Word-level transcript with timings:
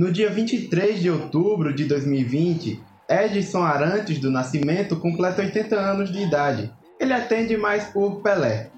No 0.00 0.10
dia 0.10 0.30
23 0.30 0.98
de 0.98 1.10
outubro 1.10 1.74
de 1.74 1.84
2020, 1.84 2.82
Edson 3.06 3.62
Arantes 3.62 4.18
do 4.18 4.30
Nascimento 4.30 4.96
completa 4.96 5.42
80 5.42 5.76
anos 5.76 6.10
de 6.10 6.22
idade. 6.22 6.72
Ele 6.98 7.12
atende 7.12 7.54
mais 7.58 7.84
por 7.84 8.22
Pelé. 8.22 8.70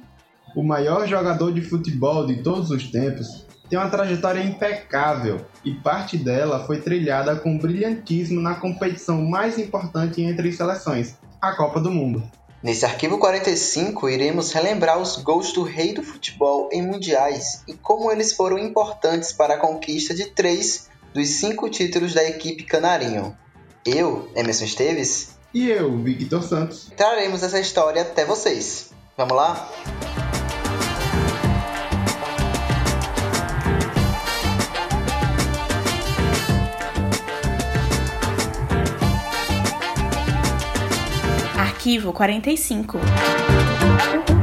O 0.56 0.64
maior 0.64 1.06
jogador 1.06 1.52
de 1.52 1.60
futebol 1.60 2.26
de 2.26 2.42
todos 2.42 2.72
os 2.72 2.90
tempos 2.90 3.46
tem 3.70 3.78
uma 3.78 3.88
trajetória 3.88 4.42
impecável 4.42 5.46
e 5.64 5.72
parte 5.72 6.18
dela 6.18 6.66
foi 6.66 6.80
trilhada 6.80 7.36
com 7.36 7.56
brilhantismo 7.56 8.40
na 8.40 8.56
competição 8.56 9.22
mais 9.22 9.60
importante 9.60 10.20
entre 10.20 10.50
seleções, 10.50 11.14
a 11.40 11.52
Copa 11.52 11.78
do 11.78 11.92
Mundo. 11.92 12.20
Nesse 12.60 12.84
arquivo 12.84 13.18
45, 13.18 14.08
iremos 14.08 14.50
relembrar 14.50 14.98
os 14.98 15.18
gols 15.18 15.52
do 15.52 15.62
rei 15.62 15.94
do 15.94 16.02
futebol 16.02 16.68
em 16.72 16.82
mundiais 16.82 17.62
e 17.68 17.74
como 17.74 18.10
eles 18.10 18.32
foram 18.32 18.58
importantes 18.58 19.32
para 19.32 19.54
a 19.54 19.58
conquista 19.58 20.12
de 20.12 20.26
três 20.26 20.90
dos 21.14 21.28
cinco 21.28 21.68
títulos 21.68 22.14
da 22.14 22.24
equipe 22.24 22.64
Canarinho. 22.64 23.36
Eu, 23.84 24.30
Emerson 24.36 24.64
Esteves, 24.64 25.32
e 25.54 25.68
eu, 25.68 25.98
Victor 25.98 26.42
Santos, 26.42 26.90
traremos 26.96 27.42
essa 27.42 27.60
história 27.60 28.00
até 28.00 28.24
vocês. 28.24 28.90
Vamos 29.18 29.36
lá? 29.36 29.68
Arquivo 41.58 42.12
45 42.12 42.96
O 42.96 43.00
craque 43.00 44.41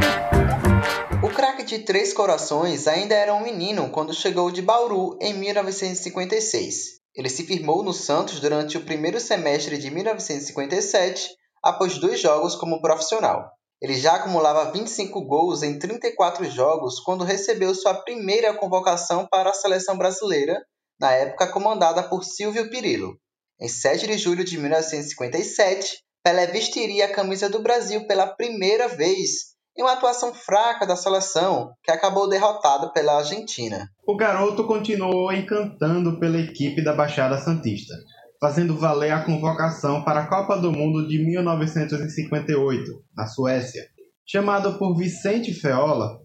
de 1.70 1.78
Três 1.78 2.12
Corações 2.14 2.88
ainda 2.88 3.14
era 3.14 3.31
um 3.31 3.44
menino 3.44 3.92
quando 3.92 4.12
chegou 4.12 4.50
de 4.50 4.59
Bauru 4.59 5.16
em 5.22 5.36
1956. 5.36 7.00
Ele 7.16 7.30
se 7.30 7.44
firmou 7.44 7.84
no 7.84 7.94
Santos 7.94 8.39
durante 8.39 8.76
o 8.76 8.84
primeiro 8.84 9.20
semestre 9.20 9.78
de 9.78 9.92
1957, 9.92 11.30
após 11.61 12.00
dois 12.00 12.20
jogos 12.20 12.56
como 12.56 12.81
profissional. 12.81 13.52
Ele 13.80 13.94
já 13.94 14.16
acumulava 14.16 14.72
25 14.72 15.23
gols 15.26 15.61
em 15.61 15.78
34 15.78 16.50
jogos 16.50 17.00
quando 17.02 17.23
recebeu 17.23 17.76
sua 17.76 17.94
primeira 17.94 18.52
convocação 18.56 19.28
para 19.28 19.52
a 19.52 19.54
seleção 19.54 19.95
brasileira, 19.95 20.59
na 21.00 21.11
época 21.11 21.52
comandada 21.52 22.02
por 22.02 22.23
Silvio 22.23 22.67
Pirillo. 22.72 23.16
Em 23.61 23.67
7 23.67 24.08
de 24.08 24.17
julho 24.17 24.44
de 24.44 24.58
1957, 24.58 26.00
Pelé 26.23 26.48
vestiria 26.48 27.06
a 27.06 27.14
camisa 27.14 27.48
do 27.48 27.61
Brasil 27.61 28.08
pela 28.08 28.26
primeira 28.26 28.88
vez 28.88 29.50
em 29.78 29.84
uma 29.84 29.94
atuação 29.94 30.34
fraca 30.34 30.86
da 30.86 30.95
seleção, 30.95 31.73
que 31.84 31.92
acabou 31.92 32.28
derrotada 32.28 32.92
pela 32.92 33.17
Argentina. 33.17 33.89
O 34.06 34.16
garoto 34.16 34.66
continuou 34.66 35.31
encantando 35.31 36.20
pela 36.20 36.38
equipe 36.38 36.84
da 36.84 36.94
Baixada 36.94 37.38
Santista, 37.38 37.94
fazendo 38.39 38.78
valer 38.78 39.11
a 39.11 39.23
convocação 39.23 40.03
para 40.03 40.22
a 40.22 40.28
Copa 40.28 40.58
do 40.58 40.72
Mundo 40.72 41.08
de 41.08 41.23
1958, 41.23 43.03
na 43.16 43.28
Suécia. 43.28 43.88
Chamado 44.26 44.78
por 44.78 44.95
Vicente 44.95 45.53
Feola, 45.53 46.20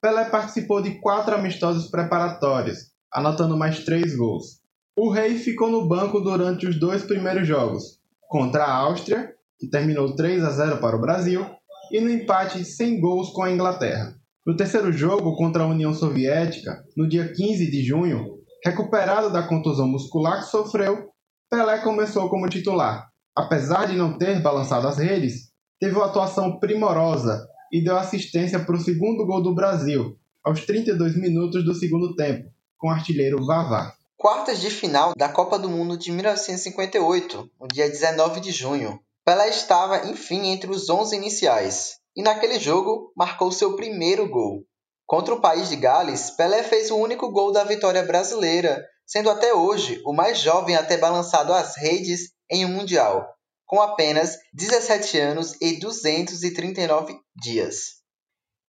Pelé 0.00 0.24
participou 0.26 0.80
de 0.80 1.00
quatro 1.00 1.34
amistosos 1.34 1.90
preparatórios, 1.90 2.78
anotando 3.12 3.56
mais 3.56 3.84
três 3.84 4.16
gols. 4.16 4.60
O 4.96 5.10
rei 5.10 5.36
ficou 5.36 5.70
no 5.70 5.86
banco 5.86 6.20
durante 6.20 6.66
os 6.66 6.78
dois 6.78 7.02
primeiros 7.02 7.46
jogos, 7.46 7.98
contra 8.28 8.64
a 8.64 8.74
Áustria 8.74 9.34
que 9.60 9.68
terminou 9.68 10.16
3 10.16 10.42
a 10.42 10.50
0 10.50 10.78
para 10.78 10.96
o 10.96 11.00
Brasil, 11.00 11.44
e 11.90 12.00
no 12.00 12.10
empate 12.10 12.64
sem 12.64 13.00
gols 13.00 13.30
com 13.30 13.42
a 13.42 13.50
Inglaterra. 13.50 14.14
No 14.46 14.56
terceiro 14.56 14.92
jogo 14.92 15.36
contra 15.36 15.62
a 15.62 15.66
União 15.66 15.92
Soviética, 15.92 16.82
no 16.96 17.08
dia 17.08 17.32
15 17.32 17.70
de 17.70 17.82
junho, 17.82 18.38
recuperado 18.64 19.30
da 19.30 19.42
contusão 19.42 19.86
muscular 19.86 20.40
que 20.40 20.50
sofreu, 20.50 21.10
Pelé 21.50 21.78
começou 21.78 22.28
como 22.28 22.48
titular. 22.48 23.08
Apesar 23.36 23.86
de 23.86 23.96
não 23.96 24.16
ter 24.16 24.40
balançado 24.40 24.86
as 24.88 24.98
redes, 24.98 25.50
teve 25.78 25.94
uma 25.96 26.06
atuação 26.06 26.58
primorosa 26.58 27.46
e 27.72 27.82
deu 27.82 27.96
assistência 27.96 28.58
para 28.58 28.76
o 28.76 28.80
segundo 28.80 29.26
gol 29.26 29.42
do 29.42 29.54
Brasil, 29.54 30.16
aos 30.44 30.64
32 30.64 31.16
minutos 31.16 31.64
do 31.64 31.74
segundo 31.74 32.14
tempo, 32.14 32.50
com 32.78 32.88
o 32.88 32.90
artilheiro 32.90 33.44
Vavá. 33.44 33.94
Quartas 34.16 34.60
de 34.60 34.70
final 34.70 35.14
da 35.16 35.28
Copa 35.28 35.58
do 35.58 35.68
Mundo 35.68 35.96
de 35.96 36.12
1958, 36.12 37.50
no 37.58 37.68
dia 37.68 37.88
19 37.88 38.40
de 38.40 38.52
junho. 38.52 39.00
Pelé 39.24 39.48
estava, 39.48 40.06
enfim, 40.08 40.48
entre 40.48 40.70
os 40.70 40.88
11 40.88 41.14
iniciais 41.14 42.00
e 42.16 42.22
naquele 42.22 42.58
jogo 42.58 43.12
marcou 43.16 43.52
seu 43.52 43.76
primeiro 43.76 44.28
gol. 44.28 44.64
Contra 45.06 45.34
o 45.34 45.40
país 45.40 45.68
de 45.68 45.76
Gales, 45.76 46.30
Pelé 46.30 46.62
fez 46.62 46.90
o 46.90 46.96
único 46.96 47.30
gol 47.30 47.52
da 47.52 47.64
vitória 47.64 48.02
brasileira, 48.02 48.84
sendo 49.06 49.30
até 49.30 49.52
hoje 49.52 50.00
o 50.06 50.12
mais 50.12 50.38
jovem 50.38 50.76
a 50.76 50.84
ter 50.84 50.98
balançado 50.98 51.52
as 51.52 51.76
redes 51.76 52.30
em 52.50 52.64
um 52.64 52.68
Mundial, 52.68 53.26
com 53.66 53.80
apenas 53.80 54.36
17 54.52 55.18
anos 55.18 55.56
e 55.60 55.78
239 55.78 57.18
dias. 57.36 58.00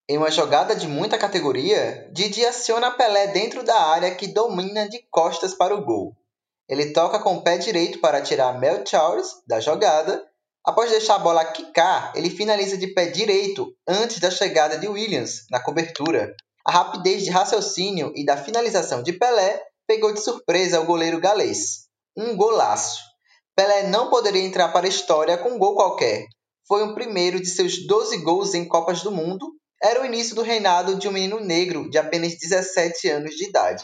Em 0.09 0.17
uma 0.17 0.31
jogada 0.31 0.75
de 0.75 0.87
muita 0.87 1.17
categoria, 1.17 2.09
Didi 2.11 2.45
aciona 2.45 2.91
Pelé 2.91 3.27
dentro 3.27 3.63
da 3.63 3.79
área 3.79 4.13
que 4.13 4.27
domina 4.27 4.89
de 4.89 4.99
costas 5.09 5.53
para 5.53 5.75
o 5.75 5.85
gol. 5.85 6.15
Ele 6.67 6.91
toca 6.91 7.19
com 7.19 7.35
o 7.35 7.43
pé 7.43 7.57
direito 7.57 7.99
para 7.99 8.21
tirar 8.21 8.59
Mel 8.59 8.85
Charles 8.85 9.27
da 9.47 9.59
jogada 9.59 10.23
Após 10.63 10.91
deixar 10.91 11.15
a 11.15 11.19
bola 11.19 11.43
quicar, 11.43 12.13
ele 12.15 12.29
finaliza 12.29 12.77
de 12.77 12.93
pé 12.93 13.07
direito 13.07 13.73
antes 13.87 14.19
da 14.19 14.29
chegada 14.29 14.77
de 14.77 14.87
Williams 14.87 15.45
na 15.49 15.59
cobertura. 15.59 16.35
A 16.63 16.71
rapidez 16.71 17.23
de 17.23 17.31
raciocínio 17.31 18.11
e 18.15 18.23
da 18.23 18.37
finalização 18.37 19.01
de 19.01 19.13
Pelé 19.13 19.59
pegou 19.87 20.13
de 20.13 20.21
surpresa 20.21 20.79
o 20.79 20.85
goleiro 20.85 21.19
galês. 21.19 21.87
Um 22.15 22.35
golaço. 22.35 22.99
Pelé 23.55 23.87
não 23.87 24.11
poderia 24.11 24.43
entrar 24.43 24.69
para 24.69 24.85
a 24.85 24.89
história 24.89 25.35
com 25.35 25.49
um 25.49 25.57
gol 25.57 25.73
qualquer. 25.73 26.25
Foi 26.67 26.83
o 26.83 26.93
primeiro 26.93 27.41
de 27.41 27.47
seus 27.47 27.87
12 27.87 28.17
gols 28.17 28.53
em 28.53 28.67
Copas 28.67 29.01
do 29.01 29.11
Mundo. 29.11 29.51
Era 29.81 30.03
o 30.03 30.05
início 30.05 30.35
do 30.35 30.43
reinado 30.43 30.93
de 30.95 31.07
um 31.07 31.11
menino 31.11 31.39
negro 31.39 31.89
de 31.89 31.97
apenas 31.97 32.37
17 32.37 33.09
anos 33.09 33.31
de 33.31 33.45
idade. 33.49 33.83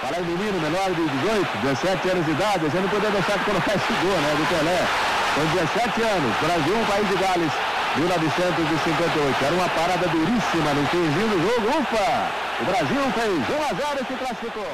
Para 0.00 0.22
o 0.22 0.24
menino 0.24 0.60
menor 0.60 0.94
de 0.94 1.08
18, 1.08 1.58
17 1.58 2.08
anos 2.10 2.24
de 2.24 2.30
idade, 2.30 2.64
você 2.66 2.78
não 2.78 2.88
poderia 2.88 3.10
deixar 3.10 3.36
de 3.36 3.44
colocar 3.46 3.74
esse 3.74 3.92
gol, 3.94 4.20
né, 4.20 4.34
do 4.36 4.48
Pelé. 4.48 5.13
Com 5.34 5.44
17 5.46 6.00
anos, 6.00 6.36
Brasil, 6.38 6.74
país 6.86 7.08
de 7.08 7.16
Gales, 7.16 7.52
1958. 7.96 9.44
Era 9.44 9.54
uma 9.56 9.68
parada 9.68 10.06
duríssima 10.06 10.74
no 10.74 10.86
finzinho 10.86 11.28
do 11.28 11.40
jogo. 11.40 11.68
Ufa! 11.80 12.62
O 12.62 12.64
Brasil 12.64 13.12
fez 13.12 13.50
1 13.50 13.62
a 13.62 13.94
0 13.94 14.00
e 14.00 14.06
se 14.06 14.14
classificou. 14.16 14.66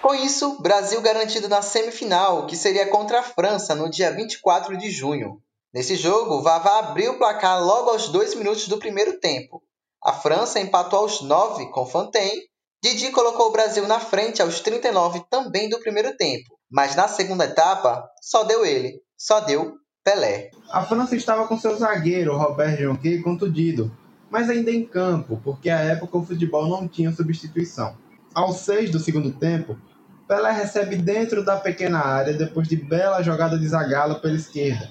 Com 0.00 0.14
isso, 0.14 0.62
Brasil 0.62 1.00
garantido 1.00 1.48
na 1.48 1.60
semifinal, 1.60 2.46
que 2.46 2.56
seria 2.56 2.86
contra 2.86 3.18
a 3.18 3.22
França 3.24 3.74
no 3.74 3.90
dia 3.90 4.12
24 4.12 4.78
de 4.78 4.92
junho. 4.92 5.42
Nesse 5.74 5.96
jogo, 5.96 6.40
Vavá 6.40 6.78
abriu 6.78 7.14
o 7.14 7.18
placar 7.18 7.60
logo 7.60 7.90
aos 7.90 8.08
dois 8.10 8.32
minutos 8.36 8.68
do 8.68 8.78
primeiro 8.78 9.18
tempo. 9.18 9.60
A 10.04 10.12
França 10.12 10.60
empatou 10.60 11.00
aos 11.00 11.20
9 11.20 11.68
com 11.72 11.84
Fontaine. 11.84 12.42
Didi 12.80 13.10
colocou 13.10 13.48
o 13.48 13.52
Brasil 13.52 13.86
na 13.88 13.98
frente 13.98 14.40
aos 14.40 14.60
39 14.60 15.24
também 15.28 15.68
do 15.68 15.80
primeiro 15.80 16.16
tempo, 16.16 16.56
mas 16.70 16.94
na 16.94 17.08
segunda 17.08 17.44
etapa 17.44 18.08
só 18.22 18.44
deu 18.44 18.64
ele, 18.64 19.02
só 19.18 19.40
deu 19.40 19.79
Pelé. 20.02 20.50
A 20.72 20.82
França 20.82 21.14
estava 21.14 21.46
com 21.46 21.58
seu 21.58 21.76
zagueiro, 21.76 22.34
Robert 22.34 22.74
Jonquet, 22.80 23.20
contundido, 23.20 23.92
mas 24.30 24.48
ainda 24.48 24.70
em 24.70 24.82
campo, 24.82 25.38
porque 25.44 25.68
à 25.68 25.78
época 25.78 26.16
o 26.16 26.24
futebol 26.24 26.66
não 26.66 26.88
tinha 26.88 27.12
substituição. 27.12 27.94
Aos 28.34 28.60
seis 28.60 28.90
do 28.90 28.98
segundo 28.98 29.30
tempo, 29.30 29.76
Pelé 30.26 30.52
recebe 30.52 30.96
dentro 30.96 31.44
da 31.44 31.58
pequena 31.58 31.98
área 31.98 32.32
depois 32.32 32.66
de 32.66 32.76
bela 32.76 33.20
jogada 33.20 33.58
de 33.58 33.68
Zagallo 33.68 34.20
pela 34.20 34.36
esquerda. 34.36 34.88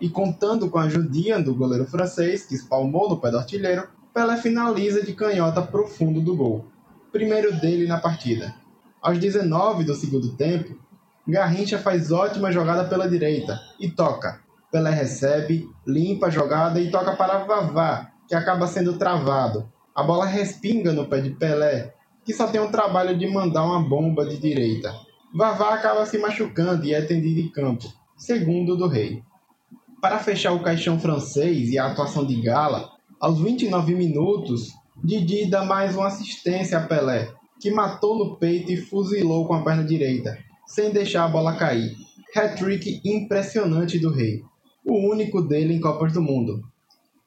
E 0.00 0.08
contando 0.08 0.68
com 0.68 0.78
a 0.78 0.84
ajudinha 0.84 1.40
do 1.40 1.54
goleiro 1.54 1.86
francês, 1.86 2.44
que 2.44 2.56
espalmou 2.56 3.08
no 3.08 3.20
pé 3.20 3.30
do 3.30 3.38
artilheiro, 3.38 3.86
Pelé 4.12 4.38
finaliza 4.38 5.04
de 5.04 5.12
canhota 5.12 5.62
profundo 5.62 6.20
do 6.20 6.34
gol. 6.34 6.66
Primeiro 7.12 7.54
dele 7.60 7.86
na 7.86 8.00
partida. 8.00 8.52
Aos 9.00 9.20
19 9.20 9.84
do 9.84 9.94
segundo 9.94 10.34
tempo, 10.34 10.76
Garrincha 11.28 11.78
faz 11.78 12.10
ótima 12.10 12.50
jogada 12.50 12.88
pela 12.88 13.08
direita 13.08 13.60
e 13.78 13.90
toca, 13.90 14.47
Pelé 14.70 14.90
recebe, 14.90 15.66
limpa 15.86 16.26
a 16.26 16.30
jogada 16.30 16.78
e 16.78 16.90
toca 16.90 17.16
para 17.16 17.38
Vavá, 17.44 18.12
que 18.28 18.34
acaba 18.34 18.66
sendo 18.66 18.98
travado. 18.98 19.66
A 19.94 20.02
bola 20.02 20.26
respinga 20.26 20.92
no 20.92 21.06
pé 21.06 21.22
de 21.22 21.30
Pelé, 21.30 21.94
que 22.22 22.34
só 22.34 22.46
tem 22.48 22.60
o 22.60 22.70
trabalho 22.70 23.16
de 23.16 23.26
mandar 23.26 23.64
uma 23.64 23.80
bomba 23.80 24.26
de 24.26 24.36
direita. 24.36 24.94
Vavá 25.34 25.72
acaba 25.72 26.04
se 26.04 26.18
machucando 26.18 26.84
e 26.84 26.92
é 26.92 27.00
tendido 27.00 27.40
em 27.40 27.48
campo, 27.50 27.90
segundo 28.14 28.76
do 28.76 28.86
rei. 28.86 29.22
Para 30.02 30.18
fechar 30.18 30.52
o 30.52 30.62
caixão 30.62 31.00
francês 31.00 31.70
e 31.70 31.78
a 31.78 31.86
atuação 31.86 32.26
de 32.26 32.38
Gala, 32.42 32.90
aos 33.18 33.40
29 33.40 33.94
minutos, 33.94 34.68
Didi 35.02 35.48
dá 35.48 35.64
mais 35.64 35.96
uma 35.96 36.08
assistência 36.08 36.76
a 36.76 36.86
Pelé, 36.86 37.32
que 37.58 37.70
matou 37.70 38.18
no 38.18 38.36
peito 38.36 38.70
e 38.70 38.76
fuzilou 38.76 39.46
com 39.46 39.54
a 39.54 39.62
perna 39.62 39.82
direita, 39.82 40.36
sem 40.66 40.90
deixar 40.90 41.24
a 41.24 41.28
bola 41.28 41.56
cair. 41.56 41.96
Hat-trick 42.36 43.00
impressionante 43.02 43.98
do 43.98 44.12
rei 44.12 44.44
o 44.88 45.10
único 45.10 45.42
dele 45.42 45.74
em 45.74 45.80
Copas 45.80 46.14
do 46.14 46.22
Mundo. 46.22 46.62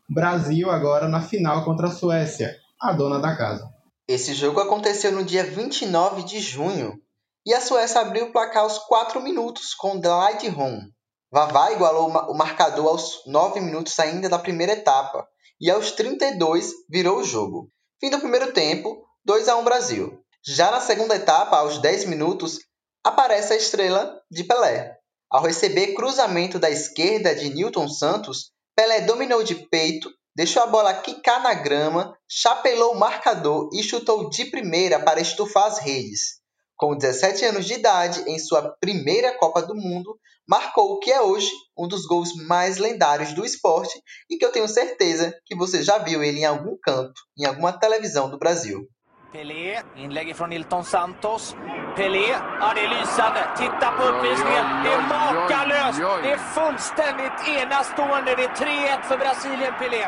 Brasil 0.09 0.69
agora 0.71 1.07
na 1.07 1.21
final 1.21 1.63
contra 1.63 1.87
a 1.87 1.91
Suécia, 1.91 2.57
a 2.79 2.91
dona 2.91 3.19
da 3.19 3.37
casa. 3.37 3.69
Esse 4.07 4.33
jogo 4.33 4.59
aconteceu 4.59 5.11
no 5.11 5.23
dia 5.23 5.43
29 5.43 6.23
de 6.23 6.39
junho. 6.39 6.99
e 7.45 7.53
a 7.53 7.61
Suécia 7.61 8.01
abriu 8.01 8.25
o 8.25 8.31
placar 8.31 8.63
aos 8.63 8.77
4 8.79 9.21
minutos 9.21 9.73
com 9.73 9.99
Light 9.99 10.47
Home. 10.49 10.91
Vavá 11.31 11.71
igualou 11.71 12.09
o 12.09 12.37
marcador 12.37 12.87
aos 12.87 13.23
9 13.25 13.59
minutos 13.61 13.97
ainda 13.99 14.27
da 14.27 14.37
primeira 14.37 14.73
etapa 14.73 15.25
e 15.59 15.71
aos 15.71 15.91
32 15.91 16.71
virou 16.89 17.19
o 17.19 17.23
jogo. 17.23 17.67
Fim 17.99 18.09
do 18.09 18.19
primeiro 18.19 18.51
tempo, 18.51 19.03
2 19.23 19.47
a 19.47 19.57
1 19.57 19.63
Brasil. 19.63 20.19
Já 20.45 20.71
na 20.71 20.81
segunda 20.81 21.15
etapa, 21.15 21.57
aos 21.57 21.77
10 21.77 22.05
minutos, 22.05 22.59
aparece 23.03 23.53
a 23.53 23.57
estrela 23.57 24.19
de 24.29 24.43
Pelé. 24.43 25.00
Ao 25.31 25.42
receber 25.42 25.94
cruzamento 25.94 26.60
da 26.60 26.69
esquerda 26.69 27.33
de 27.33 27.50
Newton 27.54 27.88
Santos, 27.88 28.51
Pelé 28.75 29.00
dominou 29.00 29.42
de 29.44 29.56
peito, 29.56 30.12
deixou 30.36 30.62
a 30.62 30.68
bola 30.68 30.94
quicar 30.94 31.42
na 31.42 31.54
grama, 31.54 32.13
chapelou 32.30 32.92
o 32.92 33.00
marcador 33.00 33.69
e 33.72 33.81
chutou 33.81 34.30
de 34.30 34.44
primeira 34.51 35.00
para 35.00 35.22
estufar 35.22 35.68
as 35.68 35.80
redes. 35.80 36.42
Com 36.75 36.98
17 36.98 37.45
anos 37.45 37.66
de 37.66 37.75
idade, 37.75 38.24
em 38.28 38.38
sua 38.38 38.75
primeira 38.81 39.38
Copa 39.38 39.62
do 39.62 39.74
Mundo, 39.74 40.19
marcou 40.45 40.94
o 40.94 41.00
que 41.00 41.10
é 41.10 41.22
hoje 41.22 41.50
um 41.78 41.88
dos 41.88 42.06
gols 42.06 42.36
mais 42.36 42.78
lendários 42.78 43.31
do 43.31 43.45
esporte 43.45 44.01
e 44.30 44.36
que 44.36 44.44
eu 44.44 44.51
tenho 44.51 44.68
certeza 44.68 45.33
que 45.45 45.56
você 45.56 45.81
já 45.81 45.98
viu 45.98 46.22
ele 46.22 46.39
em 46.39 46.45
algum 46.45 46.75
canto, 46.83 47.22
em 47.38 47.45
alguma 47.45 47.72
televisão 47.72 48.30
do 48.30 48.38
Brasil. 48.38 48.86
Pelé, 49.33 49.81
inlägg 49.98 50.36
från 50.36 50.50
Nilton 50.50 50.86
Santos. 50.86 51.56
Pelé, 51.95 52.28
ja 52.62 52.74
det 52.75 52.81
är 52.81 52.89
lysande. 53.00 53.42
Titta 53.57 53.92
på 53.98 54.04
uppvisningen. 54.04 54.66
Det 54.83 54.92
är 54.98 55.01
makalöst. 55.01 56.00
Det 56.24 56.31
är 56.31 56.38
fullständigt 56.57 57.38
enastående. 57.60 58.36
Det 58.36 58.44
är 58.44 58.56
3-1 58.56 59.04
för 59.04 59.18
Brasilien, 59.18 59.74
Pelé. 59.80 60.06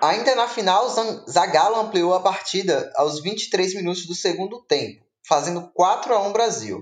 Ainda 0.00 0.34
na 0.34 0.46
final, 0.46 0.84
Zagallo 1.26 1.76
ampliou 1.76 2.14
a 2.14 2.20
partida 2.20 2.76
aos 2.94 3.22
23 3.22 3.74
minutos 3.74 4.06
do 4.06 4.14
segundo 4.14 4.56
tempo, 4.68 5.00
fazendo 5.28 5.60
4 5.76 6.16
a 6.16 6.28
1 6.28 6.32
Brasil. 6.32 6.76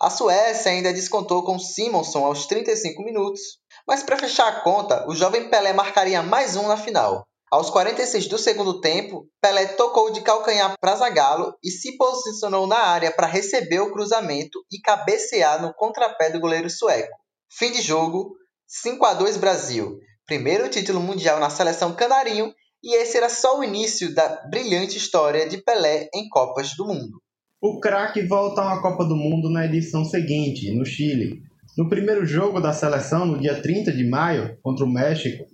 A 0.00 0.10
Suécia 0.10 0.72
ainda 0.72 0.92
descontou 0.92 1.42
com 1.42 1.58
Simonson 1.58 2.24
aos 2.24 2.46
35 2.46 3.02
minutos, 3.02 3.40
mas 3.86 4.02
para 4.02 4.18
fechar 4.18 4.48
a 4.48 4.60
conta, 4.60 5.08
o 5.08 5.14
jovem 5.14 5.48
Pelé 5.48 5.72
marcaria 5.72 6.22
mais 6.22 6.56
um 6.56 6.68
na 6.68 6.76
final. 6.76 7.24
Aos 7.50 7.70
46 7.70 8.28
do 8.28 8.36
segundo 8.36 8.78
tempo, 8.78 9.26
Pelé 9.40 9.68
tocou 9.68 10.12
de 10.12 10.20
calcanhar 10.20 10.74
para 10.78 10.96
Zagallo 10.96 11.54
e 11.64 11.70
se 11.70 11.96
posicionou 11.96 12.66
na 12.66 12.76
área 12.76 13.10
para 13.10 13.26
receber 13.26 13.80
o 13.80 13.90
cruzamento 13.90 14.58
e 14.70 14.78
cabecear 14.80 15.62
no 15.62 15.72
contrapé 15.72 16.30
do 16.30 16.40
goleiro 16.40 16.68
sueco. 16.68 17.16
Fim 17.50 17.72
de 17.72 17.80
jogo, 17.80 18.34
5 18.66 19.02
a 19.06 19.14
2 19.14 19.38
Brasil. 19.38 19.98
Primeiro 20.26 20.68
título 20.68 21.00
mundial 21.00 21.40
na 21.40 21.48
seleção 21.48 21.94
canarinho 21.94 22.52
e 22.84 22.94
esse 22.94 23.16
era 23.16 23.30
só 23.30 23.58
o 23.58 23.64
início 23.64 24.14
da 24.14 24.44
brilhante 24.50 24.98
história 24.98 25.48
de 25.48 25.56
Pelé 25.56 26.10
em 26.14 26.28
Copas 26.28 26.76
do 26.76 26.86
Mundo. 26.86 27.18
O 27.62 27.80
craque 27.80 28.26
volta 28.26 28.60
a 28.60 28.66
uma 28.66 28.82
Copa 28.82 29.06
do 29.06 29.16
Mundo 29.16 29.48
na 29.48 29.64
edição 29.64 30.04
seguinte, 30.04 30.70
no 30.76 30.84
Chile. 30.84 31.40
No 31.78 31.88
primeiro 31.88 32.26
jogo 32.26 32.60
da 32.60 32.74
seleção, 32.74 33.24
no 33.24 33.40
dia 33.40 33.62
30 33.62 33.90
de 33.90 34.06
maio, 34.06 34.58
contra 34.62 34.84
o 34.84 34.92
México, 34.92 35.46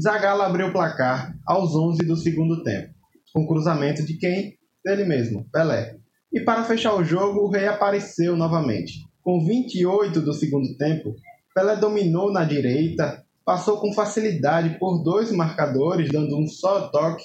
Zagallo 0.00 0.40
abriu 0.40 0.68
o 0.68 0.72
placar 0.72 1.34
aos 1.46 1.74
11 1.74 2.06
do 2.06 2.16
segundo 2.16 2.62
tempo, 2.62 2.94
com 3.34 3.46
cruzamento 3.46 4.02
de 4.02 4.16
quem? 4.16 4.56
Dele 4.82 5.04
mesmo, 5.04 5.46
Pelé. 5.52 5.98
E 6.32 6.40
para 6.40 6.64
fechar 6.64 6.94
o 6.94 7.04
jogo, 7.04 7.40
o 7.40 7.50
rei 7.50 7.66
apareceu 7.66 8.34
novamente. 8.34 8.94
Com 9.20 9.44
28 9.44 10.22
do 10.22 10.32
segundo 10.32 10.74
tempo, 10.78 11.14
Pelé 11.54 11.76
dominou 11.76 12.32
na 12.32 12.44
direita, 12.44 13.22
passou 13.44 13.78
com 13.78 13.92
facilidade 13.92 14.78
por 14.78 15.02
dois 15.02 15.30
marcadores, 15.32 16.10
dando 16.10 16.34
um 16.38 16.46
só 16.46 16.88
toque, 16.88 17.24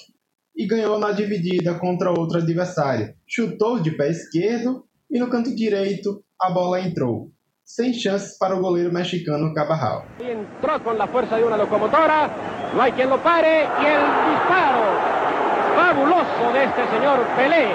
e 0.54 0.66
ganhou 0.66 0.98
na 0.98 1.12
dividida 1.12 1.78
contra 1.78 2.10
outro 2.10 2.38
adversário. 2.38 3.14
Chutou 3.26 3.80
de 3.80 3.92
pé 3.92 4.10
esquerdo 4.10 4.84
e 5.10 5.18
no 5.18 5.30
canto 5.30 5.54
direito 5.54 6.22
a 6.38 6.50
bola 6.50 6.80
entrou 6.80 7.32
sem 7.66 7.92
chances 7.92 8.38
para 8.38 8.54
o 8.54 8.60
goleiro 8.60 8.92
mexicano 8.92 9.52
Cabarral. 9.52 10.04
Entró 10.20 10.82
con 10.84 10.96
la 10.96 11.08
fuerza 11.08 11.36
de 11.36 11.44
una 11.44 11.56
locomotora, 11.56 12.30
no 12.72 12.80
hay 12.80 12.92
quien 12.92 13.10
lo 13.10 13.20
pare 13.20 13.64
y 13.64 13.86
el 13.86 14.02
disparo 14.30 14.86
fabuloso 15.74 16.52
de 16.52 16.64
este 16.64 16.88
señor 16.94 17.26
Pelé. 17.34 17.74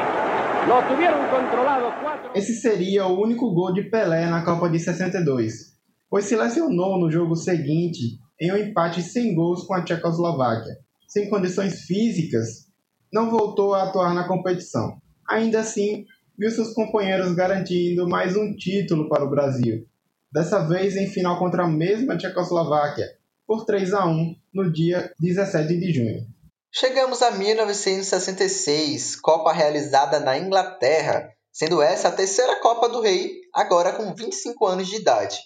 Lo 0.66 0.82
tuvieron 0.88 1.28
controlado 1.28 1.92
cuatro... 2.02 2.32
Esse 2.34 2.54
seria 2.54 3.06
o 3.06 3.20
único 3.20 3.54
gol 3.54 3.74
de 3.74 3.84
Pelé 3.84 4.28
na 4.28 4.46
Copa 4.46 4.70
de 4.70 4.80
62, 4.80 5.78
pois 6.10 6.24
se 6.24 6.38
lesionou 6.38 6.98
no 6.98 7.12
jogo 7.12 7.36
seguinte 7.36 8.18
em 8.40 8.52
um 8.52 8.58
empate 8.58 9.02
sem 9.02 9.36
gols 9.36 9.66
com 9.66 9.74
a 9.74 9.84
Tchecoslováquia. 9.84 10.78
Sem 11.06 11.30
condições 11.30 11.82
físicas, 11.82 12.72
não 13.12 13.30
voltou 13.30 13.74
a 13.74 13.84
atuar 13.84 14.14
na 14.14 14.26
competição. 14.26 15.02
Ainda 15.28 15.60
assim, 15.60 16.06
viu 16.42 16.50
seus 16.50 16.74
companheiros 16.74 17.34
garantindo 17.34 18.10
mais 18.10 18.36
um 18.36 18.56
título 18.56 19.08
para 19.08 19.24
o 19.24 19.30
Brasil, 19.30 19.86
dessa 20.34 20.68
vez 20.68 20.96
em 20.96 21.06
final 21.06 21.38
contra 21.38 21.66
a 21.66 21.68
mesma 21.68 22.18
Tchecoslováquia, 22.18 23.06
por 23.46 23.64
3 23.64 23.94
a 23.94 24.08
1 24.08 24.36
no 24.52 24.74
dia 24.74 25.14
17 25.20 25.68
de 25.80 25.94
junho. 25.94 26.26
Chegamos 26.74 27.22
a 27.22 27.30
1966, 27.30 29.18
Copa 29.18 29.54
realizada 29.54 30.20
na 30.20 30.36
Inglaterra, 30.36 31.30
sendo 31.54 31.80
essa 31.80 32.08
a 32.08 32.12
terceira 32.12 32.60
Copa 32.60 32.90
do 32.90 33.02
Rei, 33.02 33.42
agora 33.54 33.94
com 33.94 34.12
25 34.12 34.66
anos 34.66 34.88
de 34.88 34.96
idade. 34.96 35.38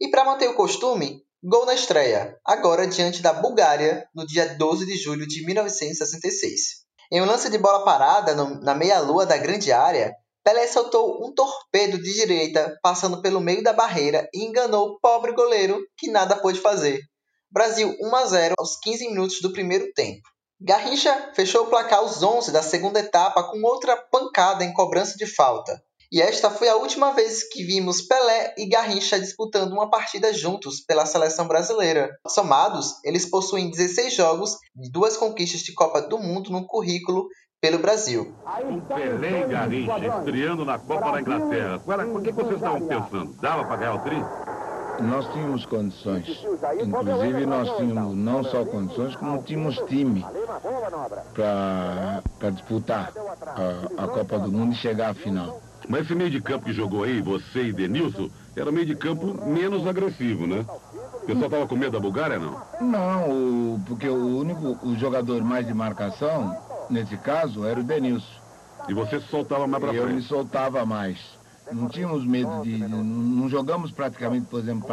E 0.00 0.06
para 0.12 0.24
manter 0.24 0.46
o 0.46 0.54
costume, 0.54 1.24
gol 1.42 1.66
na 1.66 1.74
estreia, 1.74 2.38
agora 2.44 2.86
diante 2.86 3.20
da 3.20 3.32
Bulgária, 3.32 4.06
no 4.14 4.24
dia 4.24 4.54
12 4.54 4.86
de 4.86 4.96
julho 4.96 5.26
de 5.26 5.44
1966. 5.44 6.86
Em 7.10 7.20
um 7.20 7.26
lance 7.26 7.50
de 7.50 7.58
bola 7.58 7.84
parada 7.84 8.32
no, 8.36 8.60
na 8.60 8.76
meia-lua 8.76 9.26
da 9.26 9.36
grande 9.36 9.72
área, 9.72 10.14
Pelé 10.46 10.68
soltou 10.68 11.26
um 11.26 11.34
torpedo 11.34 12.00
de 12.00 12.14
direita, 12.14 12.78
passando 12.80 13.20
pelo 13.20 13.40
meio 13.40 13.64
da 13.64 13.72
barreira 13.72 14.28
e 14.32 14.44
enganou 14.44 14.90
o 14.90 15.00
pobre 15.00 15.32
goleiro, 15.32 15.84
que 15.98 16.08
nada 16.08 16.36
pôde 16.36 16.60
fazer. 16.60 17.00
Brasil 17.50 17.96
1 18.00 18.14
a 18.14 18.26
0 18.26 18.54
aos 18.56 18.78
15 18.80 19.08
minutos 19.08 19.40
do 19.40 19.52
primeiro 19.52 19.92
tempo. 19.92 20.22
Garrincha 20.60 21.32
fechou 21.34 21.64
o 21.64 21.66
placar 21.66 21.98
aos 21.98 22.22
11 22.22 22.52
da 22.52 22.62
segunda 22.62 23.00
etapa 23.00 23.42
com 23.42 23.60
outra 23.64 23.96
pancada 23.96 24.62
em 24.62 24.72
cobrança 24.72 25.16
de 25.16 25.26
falta. 25.26 25.82
E 26.12 26.22
esta 26.22 26.48
foi 26.48 26.68
a 26.68 26.76
última 26.76 27.10
vez 27.10 27.42
que 27.48 27.64
vimos 27.64 28.02
Pelé 28.02 28.54
e 28.56 28.68
Garrincha 28.68 29.18
disputando 29.18 29.72
uma 29.72 29.90
partida 29.90 30.32
juntos 30.32 30.80
pela 30.80 31.06
seleção 31.06 31.48
brasileira. 31.48 32.08
Somados, 32.28 33.00
eles 33.02 33.28
possuem 33.28 33.68
16 33.68 34.14
jogos 34.14 34.52
e 34.80 34.88
duas 34.92 35.16
conquistas 35.16 35.62
de 35.62 35.74
Copa 35.74 36.00
do 36.00 36.20
Mundo 36.20 36.52
no 36.52 36.64
currículo 36.68 37.26
pelo 37.60 37.78
Brasil. 37.78 38.34
O 38.44 38.80
Pelé 38.82 39.40
e 39.40 39.48
Garrincha 39.48 40.18
estreando 40.18 40.64
na 40.64 40.78
Copa 40.78 41.12
da 41.12 41.20
Inglaterra. 41.20 41.80
O 42.14 42.20
que 42.20 42.32
vocês 42.32 42.56
estavam 42.56 42.86
pensando? 42.86 43.34
Dava 43.40 43.64
para 43.64 43.76
ganhar 43.76 43.94
o 43.94 43.98
tri? 44.00 44.22
Nós 45.02 45.30
tínhamos 45.32 45.66
condições. 45.66 46.46
Inclusive, 46.82 47.44
nós 47.44 47.76
tínhamos 47.76 48.16
não 48.16 48.44
só 48.44 48.64
condições, 48.64 49.14
como 49.16 49.42
tínhamos 49.42 49.76
time 49.88 50.24
para 51.34 52.50
disputar 52.50 53.12
a, 53.46 54.04
a, 54.04 54.08
Copa 54.08 54.38
do 54.38 54.50
Mundo 54.50 54.72
e 54.72 54.76
chegar 54.76 55.10
à 55.10 55.14
final. 55.14 55.60
Mas 55.88 56.02
esse 56.02 56.14
meio 56.14 56.30
de 56.30 56.40
campo 56.40 56.64
que 56.64 56.72
jogou 56.72 57.04
aí, 57.04 57.20
você 57.20 57.64
e 57.64 57.72
Denilson, 57.72 58.30
era 58.56 58.72
meio 58.72 58.86
de 58.86 58.96
campo 58.96 59.34
menos 59.46 59.86
agressivo, 59.86 60.46
né? 60.46 60.64
O 61.14 61.26
pessoal 61.26 61.46
estava 61.46 61.66
com 61.66 61.76
medo 61.76 61.92
da 61.92 62.00
Bulgária, 62.00 62.38
não? 62.38 62.60
Não, 62.80 63.30
o, 63.30 63.80
porque 63.86 64.08
o 64.08 64.38
único 64.38 64.78
o 64.82 64.96
jogador 64.96 65.42
mais 65.42 65.66
de 65.66 65.74
marcação 65.74 66.56
nesse 66.90 67.16
caso, 67.16 67.64
era 67.64 67.80
o 67.80 67.82
Denilson. 67.82 68.40
E 68.88 68.94
você 68.94 69.20
soltava 69.20 69.66
mais 69.66 69.82
para 69.82 69.92
frente? 69.92 70.08
Eu 70.08 70.14
me 70.14 70.22
soltava 70.22 70.86
mais. 70.86 71.18
Não 71.72 71.88
tínhamos 71.88 72.24
medo 72.24 72.62
de. 72.62 72.78
Não, 72.78 73.02
não 73.02 73.48
jogamos 73.48 73.90
praticamente, 73.90 74.46
por 74.46 74.60
exemplo, 74.60 74.88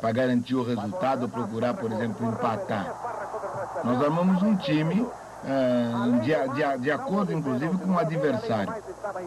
para 0.00 0.12
garantir 0.12 0.54
o 0.54 0.62
resultado 0.62 1.22
ou 1.22 1.28
procurar, 1.28 1.74
por 1.74 1.90
exemplo, 1.90 2.28
empatar. 2.28 3.82
Nós 3.84 4.00
armamos 4.00 4.42
um 4.42 4.56
time 4.56 5.00
uh, 5.00 6.20
de, 6.20 6.54
de, 6.54 6.78
de, 6.82 6.90
acordo, 6.90 7.32
inclusive, 7.32 7.76
com 7.78 7.90
o 7.90 7.98
adversário. 7.98 8.74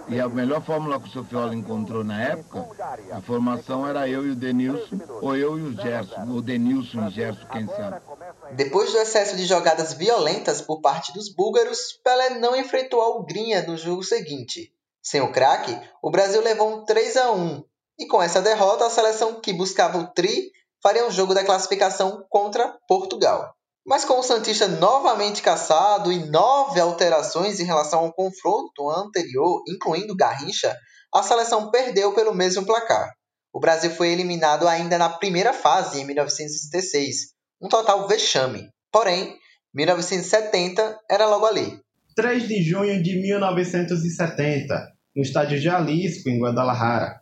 E 0.08 0.20
a 0.20 0.30
melhor 0.30 0.62
fórmula 0.62 1.00
que 1.00 1.10
o 1.10 1.12
Sofiola 1.12 1.54
encontrou 1.54 2.04
na 2.04 2.22
época, 2.22 2.66
a 3.12 3.22
formação 3.22 3.86
era 3.86 4.08
eu 4.08 4.26
e 4.26 4.32
o 4.32 4.36
Denilson, 4.36 4.98
ou 5.22 5.36
eu 5.36 5.60
e 5.60 5.64
o 5.64 5.74
Gerson, 5.74 6.28
ou 6.30 6.42
Denilson 6.42 7.08
e 7.08 7.12
Gerson, 7.12 7.46
quem 7.52 7.68
sabe. 7.68 7.98
Depois 8.54 8.92
do 8.92 8.98
excesso 8.98 9.36
de 9.36 9.46
jogadas 9.46 9.94
violentas 9.94 10.62
por 10.62 10.82
parte 10.82 11.12
dos 11.14 11.34
búlgaros, 11.34 12.00
Pelé 12.04 12.32
não 12.32 12.56
enfrentou 12.56 13.02
a 13.02 13.18
Hungria 13.18 13.64
no 13.64 13.78
jogo 13.78 14.04
seguinte. 14.04 14.72
Sem 15.02 15.22
o 15.22 15.32
craque, 15.32 15.78
o 16.02 16.12
Brasil 16.12 16.42
levou 16.42 16.70
um 16.70 16.86
3 16.86 17.18
a 17.18 17.32
1 17.32 17.64
e 18.00 18.08
com 18.08 18.22
essa 18.22 18.42
derrota 18.42 18.86
a 18.86 18.90
seleção 18.90 19.40
que 19.40 19.54
buscava 19.54 19.98
o 19.98 20.08
tri 20.08 20.52
faria 20.82 21.06
um 21.06 21.12
jogo 21.12 21.34
da 21.34 21.44
classificação 21.44 22.26
contra 22.30 22.78
Portugal. 22.88 23.54
Mas 23.86 24.04
com 24.04 24.20
o 24.20 24.24
Santista 24.24 24.68
novamente 24.68 25.42
caçado 25.42 26.12
e 26.12 26.26
nove 26.30 26.80
alterações 26.80 27.60
em 27.60 27.66
relação 27.66 28.00
ao 28.00 28.14
confronto 28.14 28.90
anterior, 28.90 29.64
incluindo 29.68 30.16
Garrincha, 30.16 30.76
a 31.14 31.24
seleção 31.24 31.72
perdeu 31.72 32.14
pelo 32.14 32.34
mesmo 32.34 32.66
placar. 32.66 33.14
O 33.54 33.60
Brasil 33.60 33.92
foi 33.92 34.10
eliminado 34.10 34.68
ainda 34.68 34.98
na 34.98 35.10
primeira 35.10 35.54
fase, 35.54 36.02
em 36.02 36.06
1966, 36.06 37.35
um 37.62 37.68
total 37.68 38.08
vexame. 38.08 38.70
Porém, 38.92 39.36
1970 39.74 41.00
era 41.10 41.28
logo 41.28 41.46
ali. 41.46 41.80
3 42.16 42.48
de 42.48 42.64
junho 42.64 43.04
de 43.04 43.22
1970, 43.22 44.94
no 45.16 45.22
estádio 45.22 45.58
Jalisco, 45.58 46.30
em 46.30 46.40
Guadalajara. 46.40 47.22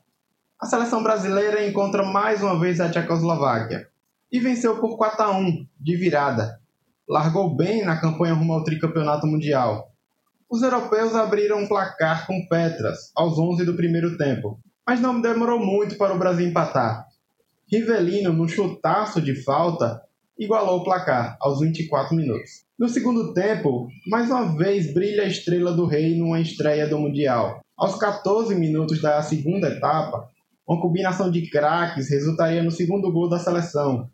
a 0.60 0.66
seleção 0.66 1.02
brasileira 1.02 1.68
encontra 1.68 2.04
mais 2.04 2.42
uma 2.42 2.60
vez 2.60 2.80
a 2.80 2.90
Tchecoslováquia 2.90 3.88
e 4.32 4.40
venceu 4.40 4.80
por 4.80 4.98
4 4.98 5.24
a 5.24 5.38
1 5.38 5.68
de 5.80 5.96
virada. 5.96 6.60
Largou 7.08 7.56
bem 7.56 7.84
na 7.84 8.00
campanha 8.00 8.34
rumo 8.34 8.54
ao 8.54 8.63
tricampeonato 8.63 9.28
mundial. 9.28 9.92
Os 10.50 10.62
europeus 10.62 11.16
abriram 11.16 11.58
um 11.58 11.68
placar 11.68 12.28
com 12.28 12.48
Petras 12.48 13.12
aos 13.16 13.38
11 13.38 13.66
do 13.66 13.75
primeiro 13.75 14.18
tempo, 14.18 14.60
mas 14.88 15.00
não 15.00 15.20
demorou 15.20 15.60
muito 15.60 15.98
para 15.98 16.13
o 16.13 16.20
Brasil 16.20 16.48
empatar. 16.48 17.08
Rivelino, 17.68 18.32
no 18.32 18.48
chutaço 18.48 19.20
de 19.22 19.36
falta, 19.44 20.02
igualou 20.38 20.80
o 20.80 20.84
placar 20.84 21.38
aos 21.40 21.60
24 21.60 22.16
minutos. 22.16 22.63
No 22.78 22.90
segundo 22.90 23.34
tempo, 23.34 23.88
mais 24.08 24.30
uma 24.30 24.58
vez 24.58 24.94
brilha 24.94 25.24
a 25.24 25.28
estrela 25.28 25.72
do 25.74 25.86
rei 25.86 26.18
numa 26.18 26.42
estreia 26.42 26.88
do 26.88 26.98
Mundial. 26.98 27.62
Aos 27.78 27.98
14 27.98 28.56
minutos 28.56 29.02
da 29.02 29.22
segunda 29.22 29.70
etapa, 29.70 30.28
uma 30.68 30.82
combinação 30.82 31.30
de 31.30 31.50
craques 31.50 32.10
resultaria 32.10 32.63
no 32.63 32.72
segundo 32.72 33.12
gol 33.12 33.30
da 33.30 33.40
seleção. 33.40 34.10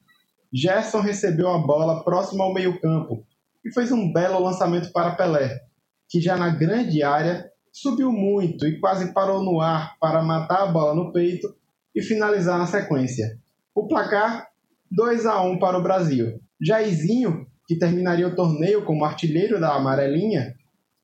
Gerson 0.52 1.00
recebeu 1.00 1.50
a 1.50 1.60
bola 1.60 2.04
próximo 2.04 2.44
ao 2.44 2.54
meio-campo 2.54 3.26
e 3.64 3.72
fez 3.72 3.92
um 3.92 4.12
belo 4.12 4.44
lançamento 4.44 4.92
para 4.92 5.16
Pelé, 5.16 5.62
que 6.10 6.20
já 6.20 6.36
na 6.36 6.50
grande 6.50 7.04
área 7.04 7.50
subiu 7.72 8.12
muito 8.12 8.68
e 8.68 8.80
quase 8.80 9.14
parou 9.14 9.44
no 9.44 9.62
ar 9.62 9.96
para 10.00 10.22
matar 10.22 10.64
a 10.64 10.72
bola 10.72 10.96
no 10.96 11.14
peito 11.14 11.56
e 11.96 12.02
finalizar 12.02 12.58
na 12.58 12.66
sequência. 12.66 13.38
O 13.74 13.88
placar 13.88 14.49
2 14.92 15.28
a 15.28 15.42
1 15.42 15.60
para 15.60 15.78
o 15.78 15.84
Brasil. 15.84 16.40
Jairzinho, 16.60 17.46
que 17.68 17.78
terminaria 17.78 18.28
o 18.28 18.36
torneio 18.36 18.84
como 18.86 19.06
artilheiro 19.06 19.60
da 19.60 19.76
amarelinha, 19.76 20.56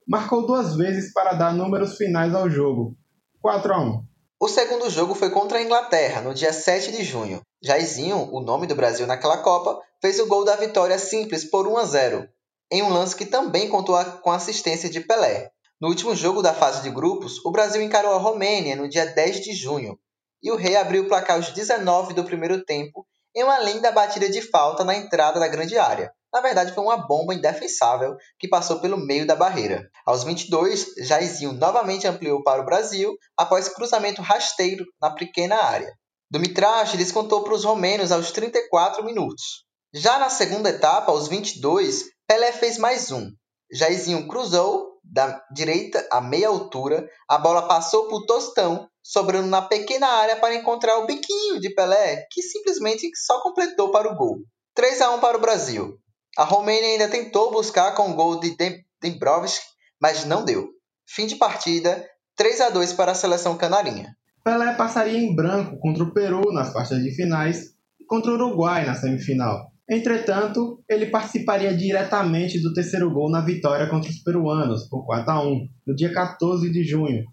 marcou 0.07 0.45
duas 0.45 0.75
vezes 0.75 1.13
para 1.13 1.33
dar 1.33 1.53
números 1.53 1.95
finais 1.95 2.33
ao 2.33 2.49
jogo. 2.49 2.97
4 3.41 3.73
a 3.73 3.79
1. 3.79 4.03
O 4.39 4.47
segundo 4.47 4.89
jogo 4.89 5.13
foi 5.13 5.29
contra 5.29 5.59
a 5.59 5.61
Inglaterra, 5.61 6.21
no 6.21 6.33
dia 6.33 6.51
7 6.51 6.93
de 6.93 7.03
junho. 7.03 7.41
Jairzinho, 7.61 8.27
o 8.33 8.41
nome 8.41 8.65
do 8.65 8.75
Brasil 8.75 9.05
naquela 9.05 9.37
Copa, 9.37 9.79
fez 10.01 10.19
o 10.19 10.25
gol 10.25 10.43
da 10.43 10.55
vitória 10.55 10.97
simples 10.97 11.43
por 11.43 11.67
1 11.67 11.77
a 11.77 11.85
0, 11.85 12.27
em 12.71 12.81
um 12.81 12.89
lance 12.89 13.15
que 13.15 13.25
também 13.25 13.69
contou 13.69 14.03
com 14.23 14.31
a 14.31 14.37
assistência 14.37 14.89
de 14.89 14.99
Pelé. 14.99 15.51
No 15.79 15.89
último 15.89 16.15
jogo 16.15 16.41
da 16.41 16.55
fase 16.55 16.81
de 16.81 16.89
grupos, 16.89 17.43
o 17.45 17.51
Brasil 17.51 17.83
encarou 17.83 18.15
a 18.15 18.19
Romênia 18.19 18.75
no 18.75 18.89
dia 18.89 19.05
10 19.05 19.41
de 19.41 19.53
junho, 19.53 19.95
e 20.41 20.51
o 20.51 20.55
Rei 20.55 20.75
abriu 20.75 21.03
o 21.03 21.07
placar 21.07 21.35
aos 21.35 21.51
19 21.51 22.15
do 22.15 22.23
primeiro 22.23 22.65
tempo 22.65 23.05
em 23.35 23.43
uma 23.43 23.59
linda 23.59 23.91
batida 23.91 24.29
de 24.29 24.41
falta 24.41 24.83
na 24.83 24.95
entrada 24.95 25.39
da 25.39 25.47
grande 25.47 25.77
área. 25.77 26.11
Na 26.33 26.41
verdade, 26.41 26.73
foi 26.73 26.83
uma 26.83 27.07
bomba 27.07 27.33
indefensável 27.33 28.15
que 28.37 28.47
passou 28.47 28.79
pelo 28.79 28.97
meio 28.97 29.25
da 29.25 29.35
barreira. 29.35 29.89
Aos 30.05 30.23
22, 30.23 30.93
Jairzinho 30.97 31.53
novamente 31.53 32.07
ampliou 32.07 32.43
para 32.43 32.61
o 32.61 32.65
Brasil 32.65 33.15
após 33.37 33.69
cruzamento 33.69 34.21
rasteiro 34.21 34.85
na 35.01 35.09
pequena 35.09 35.55
área. 35.55 35.93
Dumitrache 36.29 36.97
descontou 36.97 37.43
para 37.43 37.53
os 37.53 37.63
romenos 37.63 38.11
aos 38.11 38.31
34 38.31 39.03
minutos. 39.03 39.63
Já 39.93 40.19
na 40.19 40.29
segunda 40.29 40.69
etapa, 40.69 41.11
aos 41.11 41.27
22, 41.27 42.03
Pelé 42.27 42.51
fez 42.51 42.77
mais 42.77 43.11
um. 43.11 43.31
Jairzinho 43.71 44.27
cruzou 44.27 44.95
da 45.03 45.41
direita 45.51 46.05
a 46.11 46.19
meia 46.19 46.49
altura, 46.49 47.07
a 47.29 47.37
bola 47.37 47.67
passou 47.67 48.07
por 48.09 48.25
Tostão, 48.25 48.89
sobrando 49.05 49.47
na 49.47 49.61
pequena 49.61 50.07
área 50.07 50.37
para 50.37 50.55
encontrar 50.55 50.97
o 50.97 51.05
biquinho 51.05 51.59
de 51.59 51.69
Pelé, 51.75 52.25
que 52.31 52.41
simplesmente 52.41 53.07
só 53.15 53.39
completou 53.39 53.91
para 53.91 54.11
o 54.11 54.15
gol. 54.15 54.39
3 54.73 54.99
a 55.01 55.11
1 55.11 55.19
para 55.19 55.37
o 55.37 55.41
Brasil. 55.41 55.99
A 56.35 56.43
Romênia 56.43 56.89
ainda 56.89 57.07
tentou 57.07 57.51
buscar 57.51 57.93
com 57.93 58.09
o 58.09 58.15
gol 58.15 58.39
de 58.39 58.57
Dembrovski, 58.99 59.63
mas 60.01 60.25
não 60.25 60.43
deu. 60.43 60.69
Fim 61.07 61.27
de 61.27 61.35
partida, 61.35 62.03
3 62.35 62.61
a 62.61 62.69
2 62.71 62.93
para 62.93 63.11
a 63.11 63.15
seleção 63.15 63.55
canarinha. 63.55 64.17
Pelé 64.43 64.73
passaria 64.73 65.19
em 65.19 65.35
branco 65.35 65.77
contra 65.79 66.03
o 66.03 66.11
Peru 66.11 66.51
nas 66.51 66.73
quartas 66.73 67.01
de 67.03 67.11
finais 67.11 67.75
e 68.01 68.05
contra 68.05 68.31
o 68.31 68.33
Uruguai 68.33 68.87
na 68.87 68.95
semifinal. 68.95 69.71
Entretanto, 69.87 70.83
ele 70.89 71.11
participaria 71.11 71.77
diretamente 71.77 72.59
do 72.59 72.73
terceiro 72.73 73.13
gol 73.13 73.29
na 73.29 73.45
vitória 73.45 73.87
contra 73.87 74.09
os 74.09 74.23
peruanos, 74.23 74.89
por 74.89 75.05
4 75.05 75.31
a 75.31 75.43
1, 75.43 75.67
no 75.85 75.95
dia 75.95 76.11
14 76.11 76.71
de 76.71 76.83
junho, 76.83 77.23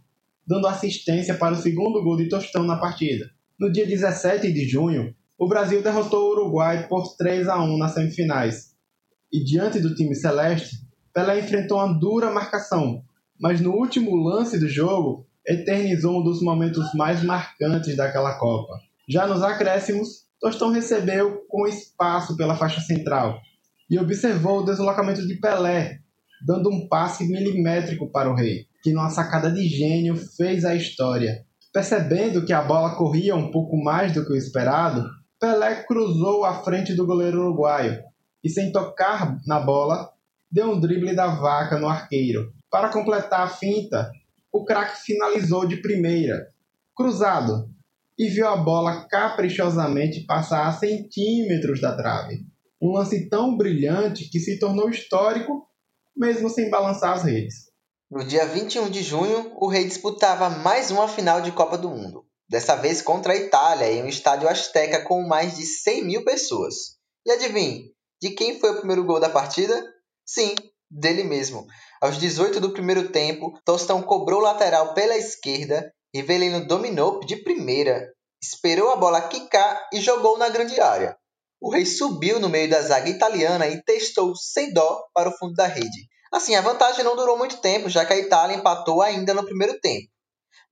dando 0.47 0.67
assistência 0.67 1.35
para 1.35 1.55
o 1.55 1.57
segundo 1.57 2.03
gol 2.03 2.17
de 2.17 2.29
Tostão 2.29 2.65
na 2.65 2.77
partida. 2.77 3.31
No 3.59 3.71
dia 3.71 3.87
17 3.87 4.53
de 4.53 4.69
junho, 4.69 5.15
o 5.39 5.49
Brasil 5.49 5.83
derrotou 5.83 6.29
o 6.29 6.33
Uruguai 6.33 6.87
por 6.89 7.17
3 7.17 7.49
a 7.49 7.63
1 7.63 7.79
nas 7.79 7.93
semifinais, 7.93 8.73
e 9.33 9.43
diante 9.43 9.81
do 9.81 9.95
time 9.95 10.15
celeste, 10.15 10.77
Pelé 11.13 11.41
enfrentou 11.41 11.79
uma 11.79 11.93
dura 11.93 12.31
marcação, 12.31 13.03
mas 13.41 13.61
no 13.61 13.73
último 13.73 14.15
lance 14.15 14.59
do 14.59 14.69
jogo 14.69 15.27
eternizou 15.47 16.21
um 16.21 16.25
dos 16.25 16.43
momentos 16.43 16.93
mais 16.95 17.23
marcantes 17.23 17.97
daquela 17.97 18.39
Copa. 18.39 18.79
Já 19.09 19.27
nos 19.27 19.43
acréscimos, 19.43 20.27
Tostão 20.41 20.71
recebeu 20.71 21.45
com 21.49 21.67
espaço 21.67 22.37
pela 22.37 22.57
faixa 22.57 22.81
central 22.81 23.41
e 23.89 23.99
observou 23.99 24.61
o 24.61 24.65
deslocamento 24.65 25.27
de 25.27 25.35
Pelé, 25.37 26.01
dando 26.45 26.71
um 26.71 26.89
passe 26.89 27.25
milimétrico 27.29 28.11
para 28.11 28.31
o 28.31 28.35
rei, 28.35 28.67
que 28.83 28.93
numa 28.93 29.11
sacada 29.11 29.51
de 29.51 29.67
gênio 29.69 30.17
fez 30.17 30.65
a 30.65 30.75
história. 30.75 31.45
Percebendo 31.73 32.45
que 32.45 32.53
a 32.53 32.63
bola 32.63 32.97
corria 32.97 33.37
um 33.37 33.51
pouco 33.51 33.83
mais 33.83 34.13
do 34.13 34.27
que 34.27 34.33
o 34.33 34.37
esperado, 34.37 35.09
Pelé 35.41 35.83
cruzou 35.85 36.45
à 36.45 36.63
frente 36.63 36.95
do 36.95 37.07
goleiro 37.07 37.41
uruguaio, 37.41 38.03
e, 38.45 38.51
sem 38.51 38.71
tocar 38.71 39.39
na 39.47 39.59
bola, 39.61 40.11
deu 40.51 40.71
um 40.71 40.79
drible 40.79 41.15
da 41.15 41.29
vaca 41.29 41.79
no 41.79 41.89
arqueiro. 41.89 42.53
Para 42.71 42.91
completar 42.91 43.41
a 43.41 43.49
finta, 43.49 44.11
o 44.53 44.65
craque 44.65 45.01
finalizou 45.01 45.67
de 45.67 45.79
primeira, 45.79 46.49
cruzado, 46.95 47.71
e 48.19 48.29
viu 48.29 48.47
a 48.47 48.57
bola 48.57 49.07
caprichosamente 49.09 50.27
passar 50.27 50.67
a 50.67 50.73
centímetros 50.73 51.81
da 51.81 51.97
trave. 51.97 52.45
Um 52.81 52.93
lance 52.93 53.29
tão 53.29 53.57
brilhante 53.57 54.29
que 54.29 54.39
se 54.39 54.59
tornou 54.59 54.91
histórico, 54.91 55.67
mesmo 56.15 56.51
sem 56.51 56.69
balançar 56.69 57.15
as 57.15 57.23
redes. 57.23 57.72
No 58.15 58.23
dia 58.23 58.45
21 58.45 58.91
de 58.91 59.03
junho, 59.03 59.51
o 59.57 59.67
Rei 59.67 59.87
disputava 59.87 60.51
mais 60.51 60.91
uma 60.91 61.09
final 61.09 61.41
de 61.41 61.51
Copa 61.51 61.79
do 61.79 61.89
Mundo, 61.89 62.27
dessa 62.47 62.77
vez 62.77 63.01
contra 63.01 63.33
a 63.33 63.37
Itália, 63.37 63.91
em 63.91 64.03
um 64.03 64.07
estádio 64.07 64.51
Azteca 64.51 65.03
com 65.03 65.27
mais 65.27 65.57
de 65.57 65.65
100 65.65 66.05
mil 66.05 66.23
pessoas. 66.23 66.75
E 67.25 67.31
adivinhe, 67.31 67.87
de 68.21 68.33
quem 68.33 68.61
foi 68.61 68.73
o 68.73 68.77
primeiro 68.77 69.03
gol 69.03 69.19
da 69.19 69.31
partida? 69.31 69.83
Sim, 70.27 70.55
dele 70.91 71.25
mesmo. 71.25 71.65
Aos 72.03 72.19
18 72.19 72.61
do 72.61 72.75
primeiro 72.75 73.09
tempo, 73.09 73.59
Tostão 73.65 74.03
cobrou 74.03 74.41
o 74.41 74.43
lateral 74.43 74.93
pela 74.93 75.17
esquerda, 75.17 75.91
Rivelino 76.15 76.67
dominou 76.67 77.19
de 77.21 77.37
primeira, 77.37 78.13
esperou 78.43 78.91
a 78.91 78.97
bola 78.97 79.23
quicar 79.23 79.89
e 79.91 80.03
jogou 80.03 80.37
na 80.37 80.51
grande 80.51 80.79
área. 80.83 81.17
O 81.59 81.71
rei 81.71 81.87
subiu 81.87 82.39
no 82.39 82.51
meio 82.51 82.69
da 82.69 82.83
zaga 82.83 83.09
italiana 83.09 83.69
e 83.69 83.83
testou 83.83 84.37
sem 84.37 84.71
dó 84.71 85.03
para 85.15 85.31
o 85.31 85.39
fundo 85.39 85.55
da 85.55 85.67
rede. 85.67 86.12
Assim, 86.33 86.55
a 86.55 86.63
vantagem 86.63 87.05
não 87.05 87.15
durou 87.15 87.37
muito 87.37 87.59
tempo, 87.59 87.91
já 87.91 88.07
que 88.07 88.13
a 88.15 88.19
Itália 88.19 88.57
empatou 88.57 89.03
ainda 89.03 89.35
no 89.35 89.45
primeiro 89.45 89.79
tempo. 89.81 90.09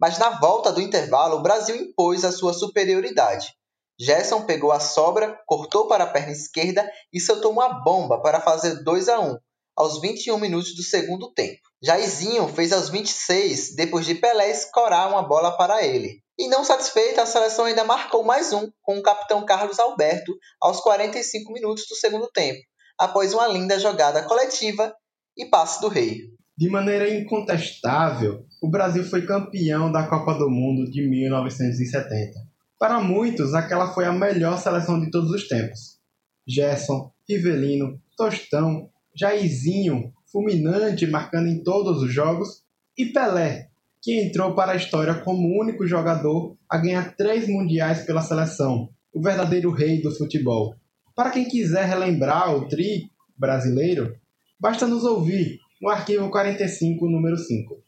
Mas 0.00 0.18
na 0.18 0.30
volta 0.40 0.72
do 0.72 0.80
intervalo, 0.80 1.36
o 1.36 1.42
Brasil 1.42 1.76
impôs 1.76 2.24
a 2.24 2.32
sua 2.32 2.54
superioridade. 2.54 3.52
Gerson 4.00 4.46
pegou 4.46 4.72
a 4.72 4.80
sobra, 4.80 5.38
cortou 5.46 5.86
para 5.86 6.04
a 6.04 6.06
perna 6.06 6.32
esquerda 6.32 6.90
e 7.12 7.20
soltou 7.20 7.52
uma 7.52 7.82
bomba 7.84 8.22
para 8.22 8.40
fazer 8.40 8.82
2 8.82 9.10
a 9.10 9.20
1 9.20 9.36
aos 9.76 10.00
21 10.00 10.38
minutos 10.38 10.74
do 10.74 10.82
segundo 10.82 11.30
tempo. 11.34 11.60
Jairzinho 11.82 12.48
fez 12.48 12.72
aos 12.72 12.88
26, 12.88 13.74
depois 13.76 14.06
de 14.06 14.14
Pelé 14.14 14.50
escorar 14.50 15.10
uma 15.10 15.22
bola 15.22 15.54
para 15.56 15.84
ele. 15.84 16.22
E 16.38 16.48
não 16.48 16.64
satisfeita, 16.64 17.22
a 17.22 17.26
seleção 17.26 17.66
ainda 17.66 17.84
marcou 17.84 18.24
mais 18.24 18.52
um 18.54 18.70
com 18.80 18.98
o 18.98 19.02
capitão 19.02 19.44
Carlos 19.44 19.78
Alberto 19.78 20.34
aos 20.58 20.80
45 20.80 21.52
minutos 21.52 21.84
do 21.86 21.94
segundo 21.96 22.30
tempo, 22.32 22.60
após 22.98 23.34
uma 23.34 23.46
linda 23.46 23.78
jogada 23.78 24.22
coletiva 24.22 24.94
e 25.40 25.46
passe 25.46 25.80
do 25.80 25.88
rei. 25.88 26.28
De 26.56 26.68
maneira 26.68 27.08
incontestável, 27.08 28.44
o 28.62 28.68
Brasil 28.68 29.02
foi 29.02 29.24
campeão 29.24 29.90
da 29.90 30.06
Copa 30.06 30.34
do 30.34 30.50
Mundo 30.50 30.90
de 30.90 31.08
1970. 31.08 32.32
Para 32.78 33.00
muitos, 33.00 33.54
aquela 33.54 33.94
foi 33.94 34.04
a 34.04 34.12
melhor 34.12 34.58
seleção 34.58 35.00
de 35.00 35.10
todos 35.10 35.30
os 35.30 35.48
tempos. 35.48 35.98
Gerson, 36.46 37.10
Rivelino, 37.26 37.98
Tostão, 38.14 38.90
Jairzinho, 39.16 40.12
fulminante, 40.30 41.06
marcando 41.06 41.48
em 41.48 41.62
todos 41.62 42.02
os 42.02 42.12
jogos, 42.12 42.62
e 42.96 43.06
Pelé, 43.06 43.70
que 44.02 44.20
entrou 44.20 44.54
para 44.54 44.72
a 44.72 44.76
história 44.76 45.14
como 45.14 45.48
o 45.48 45.60
único 45.62 45.86
jogador 45.86 46.56
a 46.68 46.76
ganhar 46.76 47.16
três 47.16 47.48
mundiais 47.48 48.04
pela 48.04 48.20
seleção, 48.20 48.90
o 49.14 49.22
verdadeiro 49.22 49.72
rei 49.72 50.02
do 50.02 50.14
futebol. 50.14 50.74
Para 51.16 51.30
quem 51.30 51.48
quiser 51.48 51.86
relembrar 51.86 52.54
o 52.54 52.68
tri 52.68 53.10
brasileiro, 53.36 54.19
basta 54.60 54.86
nos 54.86 55.04
ouvir 55.04 55.58
no 55.80 55.88
arquivo 55.88 56.30
45, 56.30 57.08
número 57.08 57.38
5. 57.38 57.82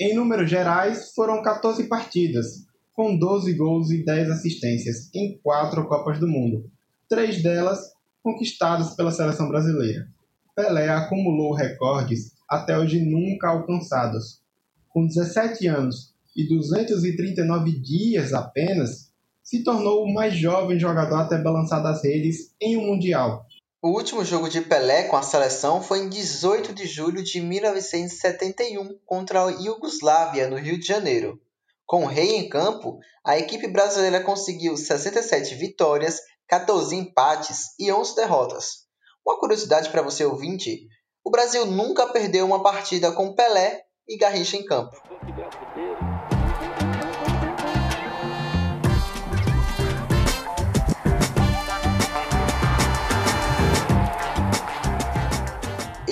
Em 0.00 0.14
números 0.14 0.48
gerais, 0.48 1.12
foram 1.14 1.42
14 1.42 1.86
partidas, 1.88 2.64
com 2.94 3.16
12 3.16 3.52
gols 3.54 3.90
e 3.90 4.04
10 4.04 4.30
assistências 4.30 5.10
em 5.14 5.38
quatro 5.42 5.86
Copas 5.86 6.18
do 6.18 6.26
Mundo, 6.26 6.70
três 7.08 7.42
delas 7.42 7.78
conquistadas 8.22 8.96
pela 8.96 9.12
seleção 9.12 9.48
brasileira. 9.48 10.08
Pelé 10.56 10.88
acumulou 10.88 11.52
recordes 11.52 12.32
até 12.48 12.78
hoje 12.78 13.04
nunca 13.04 13.48
alcançados. 13.48 14.40
Com 14.88 15.06
17 15.06 15.66
anos 15.66 16.14
e 16.34 16.48
239 16.48 17.78
dias 17.80 18.32
apenas, 18.32 19.12
se 19.42 19.62
tornou 19.62 20.04
o 20.04 20.12
mais 20.12 20.34
jovem 20.34 20.78
jogador 20.78 21.16
a 21.16 21.28
ter 21.28 21.42
balançado 21.42 21.88
as 21.88 22.02
redes 22.02 22.54
em 22.60 22.76
um 22.76 22.86
Mundial. 22.86 23.46
O 23.80 23.90
último 23.90 24.24
jogo 24.24 24.48
de 24.48 24.60
Pelé 24.60 25.04
com 25.04 25.16
a 25.16 25.22
seleção 25.22 25.80
foi 25.80 26.00
em 26.00 26.08
18 26.08 26.74
de 26.74 26.84
julho 26.84 27.22
de 27.22 27.40
1971 27.40 28.98
contra 29.06 29.44
a 29.44 29.50
Iugoslávia, 29.50 30.48
no 30.48 30.56
Rio 30.56 30.80
de 30.80 30.84
Janeiro. 30.84 31.40
Com 31.86 32.02
o 32.02 32.08
Rei 32.08 32.38
em 32.38 32.48
campo, 32.48 32.98
a 33.24 33.38
equipe 33.38 33.68
brasileira 33.68 34.20
conseguiu 34.20 34.76
67 34.76 35.54
vitórias, 35.54 36.18
14 36.48 36.96
empates 36.96 37.66
e 37.78 37.92
11 37.92 38.16
derrotas. 38.16 38.88
Uma 39.24 39.38
curiosidade 39.38 39.90
para 39.90 40.02
você 40.02 40.24
ouvinte: 40.24 40.88
o 41.24 41.30
Brasil 41.30 41.64
nunca 41.64 42.08
perdeu 42.08 42.44
uma 42.44 42.60
partida 42.60 43.12
com 43.12 43.32
Pelé 43.32 43.84
e 44.08 44.18
Garrincha 44.18 44.56
em 44.56 44.64
campo. 44.64 45.00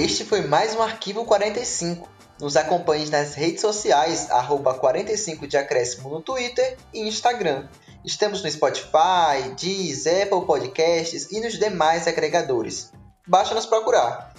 Este 0.06 0.24
foi 0.24 0.42
mais 0.42 0.72
um 0.72 0.82
Arquivo 0.82 1.24
45. 1.24 2.08
Nos 2.40 2.56
acompanhe 2.56 3.10
nas 3.10 3.34
redes 3.34 3.60
sociais, 3.60 4.30
arroba 4.30 4.72
45 4.72 5.48
de 5.48 5.56
acréscimo 5.56 6.08
no 6.08 6.22
Twitter 6.22 6.76
e 6.94 7.08
Instagram. 7.08 7.66
Estamos 8.04 8.40
no 8.40 8.48
Spotify, 8.48 9.50
Deezer, 9.58 10.28
Apple 10.28 10.46
Podcasts 10.46 11.32
e 11.32 11.40
nos 11.40 11.58
demais 11.58 12.06
agregadores. 12.06 12.92
Basta 13.26 13.52
nos 13.52 13.66
procurar. 13.66 14.32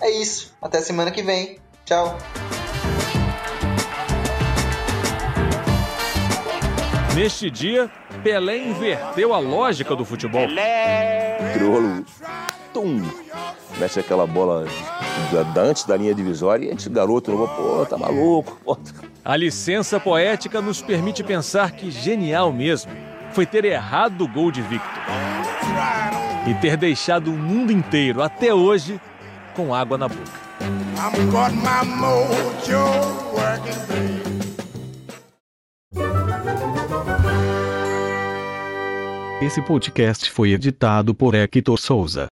É 0.00 0.10
isso. 0.10 0.52
Até 0.60 0.80
semana 0.80 1.12
que 1.12 1.22
vem. 1.22 1.60
Tchau. 1.84 2.18
Neste 7.14 7.48
dia, 7.48 7.88
Pelé 8.24 8.56
inverteu 8.56 9.32
a 9.32 9.38
lógica 9.38 9.94
do 9.94 10.04
futebol. 10.04 10.48
Crioulo, 11.52 12.04
tum, 12.74 13.02
mexe 13.78 14.00
aquela 14.00 14.26
bola 14.26 14.64
antes 15.56 15.84
da 15.84 15.96
linha 15.96 16.14
divisória 16.14 16.66
e 16.66 16.68
a 16.68 16.70
gente, 16.70 16.88
garoto, 16.88 17.30
não 17.30 17.46
pô, 17.46 17.86
tá 17.86 17.96
maluco. 17.96 18.58
Pô. 18.64 18.78
A 19.24 19.36
licença 19.36 20.00
poética 20.00 20.60
nos 20.60 20.82
permite 20.82 21.22
pensar 21.22 21.72
que 21.72 21.90
genial 21.90 22.52
mesmo 22.52 22.90
foi 23.32 23.46
ter 23.46 23.64
errado 23.64 24.22
o 24.22 24.28
gol 24.28 24.50
de 24.50 24.60
Victor 24.62 25.02
e 26.46 26.54
ter 26.54 26.76
deixado 26.76 27.28
o 27.28 27.36
mundo 27.36 27.72
inteiro 27.72 28.22
até 28.22 28.52
hoje 28.52 29.00
com 29.54 29.74
água 29.74 29.96
na 29.96 30.08
boca. 30.08 30.42
Esse 39.40 39.60
podcast 39.62 40.30
foi 40.30 40.52
editado 40.52 41.14
por 41.14 41.34
Hector 41.34 41.78
Souza. 41.78 42.28